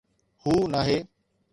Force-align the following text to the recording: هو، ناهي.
هو، 0.41 0.67
ناهي. 0.71 0.97